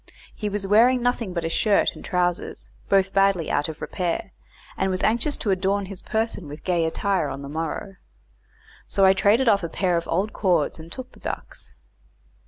He 0.33 0.49
was 0.49 0.65
wearing 0.65 1.03
nothing 1.03 1.31
but 1.31 1.45
a 1.45 1.49
shirt 1.49 1.95
and 1.95 2.03
trousers, 2.03 2.71
both 2.89 3.13
badly 3.13 3.51
out 3.51 3.69
of 3.69 3.81
repair, 3.81 4.31
and 4.75 4.89
was 4.89 5.03
anxious 5.03 5.37
to 5.37 5.51
adorn 5.51 5.85
his 5.85 6.01
person 6.01 6.47
with 6.47 6.63
gay 6.63 6.85
attire 6.85 7.29
on 7.29 7.43
the 7.43 7.47
morrow. 7.49 7.97
So 8.87 9.05
I 9.05 9.13
traded 9.13 9.47
off 9.47 9.61
a 9.61 9.69
pair 9.69 9.97
of 9.97 10.07
old 10.07 10.33
cords 10.33 10.79
and 10.79 10.91
took 10.91 11.11
the 11.11 11.19
ducks. 11.19 11.75